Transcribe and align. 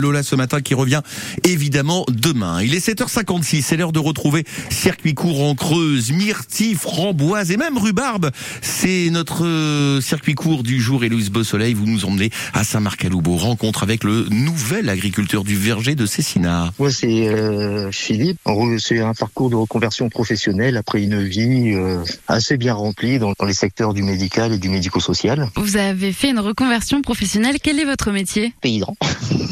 Lola 0.00 0.22
ce 0.22 0.36
matin 0.36 0.60
qui 0.60 0.74
revient 0.74 1.00
évidemment 1.42 2.04
demain. 2.08 2.62
Il 2.62 2.72
est 2.72 2.88
7h56, 2.88 3.62
c'est 3.62 3.76
l'heure 3.76 3.90
de 3.90 3.98
retrouver 3.98 4.44
circuit 4.70 5.12
court 5.12 5.42
en 5.42 5.56
Creuse, 5.56 6.12
myrtille, 6.12 6.76
framboise 6.76 7.50
et 7.50 7.56
même 7.56 7.76
rhubarbe. 7.76 8.30
C'est 8.62 9.10
notre 9.10 9.44
euh, 9.44 10.00
circuit 10.00 10.36
court 10.36 10.62
du 10.62 10.80
jour 10.80 11.02
et 11.02 11.08
Louise 11.08 11.30
Beausoleil, 11.30 11.74
vous 11.74 11.86
nous 11.86 12.04
emmenez 12.04 12.30
à 12.54 12.62
Saint-Marc-à-Loubeau, 12.62 13.34
rencontre 13.34 13.82
avec 13.82 14.04
le 14.04 14.28
nouvel 14.30 14.88
agriculteur 14.88 15.42
du 15.42 15.56
verger 15.56 15.96
de 15.96 16.06
Cessina. 16.06 16.72
Moi 16.78 16.92
c'est 16.92 17.26
euh, 17.26 17.90
Philippe, 17.90 18.38
c'est 18.78 19.00
un 19.00 19.14
parcours 19.14 19.50
de 19.50 19.56
reconversion 19.56 20.08
professionnelle 20.10 20.76
après 20.76 21.02
une 21.02 21.24
vie 21.24 21.72
euh, 21.74 22.04
assez 22.28 22.56
bien 22.56 22.74
remplie 22.74 23.18
dans, 23.18 23.32
dans 23.36 23.46
les 23.46 23.52
secteurs 23.52 23.94
du 23.94 24.04
médical 24.04 24.52
et 24.52 24.58
du 24.58 24.68
médico-social. 24.68 25.50
Vous 25.56 25.76
avez 25.76 26.12
fait 26.12 26.30
une 26.30 26.38
reconversion 26.38 27.02
professionnelle, 27.02 27.56
quel 27.60 27.80
est 27.80 27.84
votre 27.84 28.12
métier? 28.12 28.54
Paysan. 28.60 28.96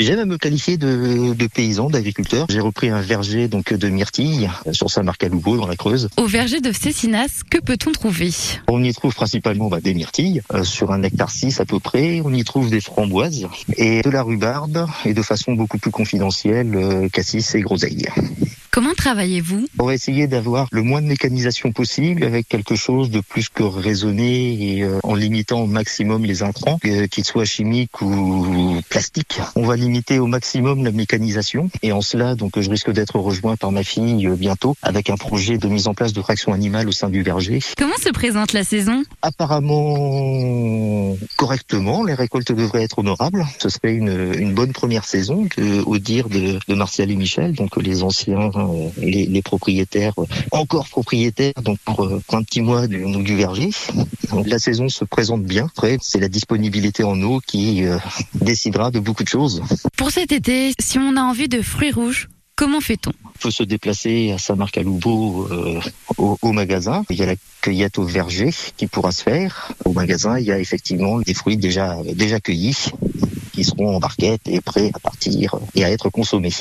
J'aime 0.00 0.18
à 0.18 0.24
me 0.24 0.38
qualifier 0.38 0.78
de, 0.78 1.34
de 1.34 1.46
paysan, 1.46 1.90
d'agriculteur. 1.90 2.46
J'ai 2.48 2.60
repris 2.60 2.88
un 2.88 3.02
verger 3.02 3.48
donc 3.48 3.74
de 3.74 3.88
myrtille 3.90 4.48
sur 4.72 4.90
Saint-Marc-à-Loubeau 4.90 5.58
dans 5.58 5.66
la 5.66 5.76
Creuse. 5.76 6.08
Au 6.16 6.24
verger 6.24 6.62
de 6.62 6.72
Cessinas, 6.72 7.42
que 7.50 7.58
peut-on 7.58 7.92
trouver? 7.92 8.30
On 8.68 8.82
y 8.82 8.94
trouve 8.94 9.14
principalement 9.14 9.68
bah, 9.68 9.82
des 9.82 9.92
myrtilles, 9.92 10.40
euh, 10.54 10.64
sur 10.64 10.90
un 10.90 11.02
hectare 11.02 11.30
6 11.30 11.60
à 11.60 11.66
peu 11.66 11.80
près. 11.80 12.22
On 12.24 12.32
y 12.32 12.42
trouve 12.44 12.70
des 12.70 12.80
framboises 12.80 13.46
et 13.76 14.00
de 14.00 14.08
la 14.08 14.22
rhubarbe 14.22 14.86
et 15.04 15.12
de 15.12 15.20
façon 15.20 15.52
beaucoup 15.52 15.76
plus 15.76 15.90
confidentielle, 15.90 16.74
euh, 16.74 17.08
cassis 17.10 17.54
et 17.54 17.60
groseille. 17.60 18.06
Comment 18.80 18.94
travaillez-vous? 18.94 19.66
On 19.78 19.84
va 19.84 19.92
essayer 19.92 20.26
d'avoir 20.26 20.66
le 20.72 20.80
moins 20.80 21.02
de 21.02 21.06
mécanisation 21.06 21.70
possible 21.70 22.24
avec 22.24 22.48
quelque 22.48 22.76
chose 22.76 23.10
de 23.10 23.20
plus 23.20 23.50
que 23.50 23.62
raisonné 23.62 24.78
et 24.78 24.84
euh, 24.84 24.98
en 25.02 25.14
limitant 25.14 25.60
au 25.60 25.66
maximum 25.66 26.24
les 26.24 26.42
intrants, 26.42 26.78
euh, 26.86 27.06
qu'ils 27.06 27.26
soient 27.26 27.44
chimiques 27.44 28.00
ou 28.00 28.80
plastiques. 28.88 29.38
On 29.54 29.66
va 29.66 29.76
limiter 29.76 30.18
au 30.18 30.26
maximum 30.26 30.82
la 30.82 30.92
mécanisation 30.92 31.68
et 31.82 31.92
en 31.92 32.00
cela, 32.00 32.34
donc, 32.36 32.58
je 32.58 32.70
risque 32.70 32.90
d'être 32.90 33.18
rejoint 33.18 33.56
par 33.56 33.70
ma 33.70 33.84
fille 33.84 34.26
euh, 34.26 34.34
bientôt 34.34 34.74
avec 34.80 35.10
un 35.10 35.16
projet 35.16 35.58
de 35.58 35.68
mise 35.68 35.86
en 35.86 35.92
place 35.92 36.14
de 36.14 36.22
traction 36.22 36.54
animale 36.54 36.88
au 36.88 36.92
sein 36.92 37.10
du 37.10 37.22
verger. 37.22 37.58
Comment 37.76 37.98
se 38.02 38.08
présente 38.08 38.54
la 38.54 38.64
saison? 38.64 39.02
Apparemment 39.20 41.18
correctement, 41.36 42.02
les 42.02 42.14
récoltes 42.14 42.52
devraient 42.52 42.84
être 42.84 43.00
honorables. 43.00 43.44
Ce 43.58 43.68
serait 43.68 43.92
une, 43.92 44.32
une 44.38 44.54
bonne 44.54 44.72
première 44.72 45.04
saison, 45.04 45.46
que, 45.50 45.82
au 45.82 45.98
dire 45.98 46.30
de, 46.30 46.58
de 46.66 46.74
Martial 46.74 47.10
et 47.10 47.16
Michel, 47.16 47.52
donc 47.52 47.76
les 47.76 48.02
anciens 48.02 48.50
les, 48.98 49.26
les, 49.26 49.42
propriétaires, 49.42 50.14
euh, 50.18 50.26
encore 50.50 50.88
propriétaires, 50.88 51.54
donc 51.62 51.78
pour, 51.84 52.04
euh, 52.04 52.22
pour 52.26 52.38
un 52.38 52.42
petit 52.42 52.60
mois 52.60 52.86
du, 52.86 53.04
du 53.22 53.36
verger. 53.36 53.70
Donc, 54.30 54.46
la 54.46 54.58
saison 54.58 54.88
se 54.88 55.04
présente 55.04 55.42
bien. 55.42 55.66
Après, 55.66 55.98
c'est 56.00 56.20
la 56.20 56.28
disponibilité 56.28 57.04
en 57.04 57.20
eau 57.22 57.40
qui 57.46 57.84
euh, 57.84 57.98
décidera 58.34 58.90
de 58.90 59.00
beaucoup 59.00 59.24
de 59.24 59.28
choses. 59.28 59.62
Pour 59.96 60.10
cet 60.10 60.32
été, 60.32 60.72
si 60.78 60.98
on 60.98 61.16
a 61.16 61.22
envie 61.22 61.48
de 61.48 61.62
fruits 61.62 61.92
rouges, 61.92 62.28
Comment 62.60 62.82
fait-on? 62.82 63.12
Il 63.36 63.40
faut 63.40 63.50
se 63.50 63.62
déplacer 63.62 64.32
à 64.32 64.38
Saint-Marc-à-Loubeau 64.38 65.48
euh, 65.50 65.80
au, 66.18 66.36
au, 66.42 66.52
magasin. 66.52 67.06
Il 67.08 67.16
y 67.16 67.22
a 67.22 67.26
la 67.26 67.36
cueillette 67.62 67.98
au 67.98 68.04
verger 68.04 68.50
qui 68.76 68.86
pourra 68.86 69.12
se 69.12 69.22
faire. 69.22 69.72
Au 69.86 69.94
magasin, 69.94 70.38
il 70.38 70.44
y 70.44 70.52
a 70.52 70.58
effectivement 70.58 71.20
des 71.20 71.32
fruits 71.32 71.56
déjà 71.56 71.96
déjà 72.04 72.38
cueillis 72.38 72.92
qui 73.54 73.64
seront 73.64 73.96
en 73.96 73.98
barquette 73.98 74.42
et 74.46 74.60
prêts 74.60 74.90
à 74.92 74.98
partir 74.98 75.58
et 75.74 75.84
à 75.84 75.90
être 75.90 76.10
consommés. 76.10 76.52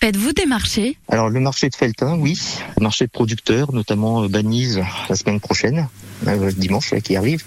Faites-vous 0.00 0.32
des 0.32 0.46
marchés? 0.46 0.96
Alors 1.08 1.28
le 1.28 1.40
marché 1.40 1.68
de 1.68 1.74
Feltin, 1.74 2.16
oui. 2.18 2.38
Le 2.76 2.82
marché 2.84 3.06
de 3.06 3.10
producteurs, 3.10 3.72
notamment 3.72 4.28
Banise 4.28 4.80
la 5.08 5.16
semaine 5.16 5.40
prochaine, 5.40 5.88
euh, 6.26 6.52
dimanche 6.52 6.94
qui 7.02 7.16
arrive. 7.16 7.44